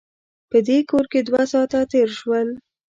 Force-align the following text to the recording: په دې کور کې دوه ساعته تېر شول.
په 0.49 0.57
دې 0.67 0.77
کور 0.89 1.05
کې 1.11 1.19
دوه 1.27 1.43
ساعته 1.51 1.79
تېر 1.91 2.09
شول. 2.19 2.49